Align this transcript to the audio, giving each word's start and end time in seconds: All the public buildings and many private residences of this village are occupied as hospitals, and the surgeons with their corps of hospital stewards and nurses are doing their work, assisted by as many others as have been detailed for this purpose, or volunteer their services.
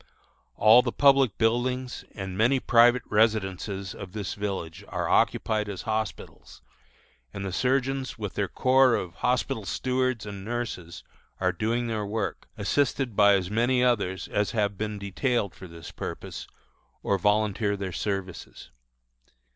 All 0.55 0.81
the 0.81 0.91
public 0.91 1.37
buildings 1.37 2.03
and 2.15 2.35
many 2.35 2.59
private 2.59 3.03
residences 3.05 3.93
of 3.93 4.13
this 4.13 4.33
village 4.33 4.83
are 4.87 5.07
occupied 5.07 5.69
as 5.69 5.83
hospitals, 5.83 6.63
and 7.31 7.45
the 7.45 7.51
surgeons 7.53 8.17
with 8.17 8.33
their 8.33 8.47
corps 8.47 8.95
of 8.95 9.13
hospital 9.17 9.63
stewards 9.63 10.25
and 10.25 10.43
nurses 10.43 11.03
are 11.39 11.51
doing 11.51 11.85
their 11.85 12.03
work, 12.07 12.47
assisted 12.57 13.15
by 13.15 13.35
as 13.35 13.51
many 13.51 13.83
others 13.83 14.27
as 14.27 14.49
have 14.53 14.75
been 14.75 14.97
detailed 14.97 15.53
for 15.53 15.67
this 15.67 15.91
purpose, 15.91 16.47
or 17.03 17.19
volunteer 17.19 17.77
their 17.77 17.91
services. 17.93 18.71